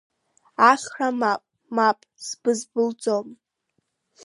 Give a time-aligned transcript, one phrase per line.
[0.71, 1.43] Ахра мап,
[1.75, 3.27] мап, сбызбылӡом!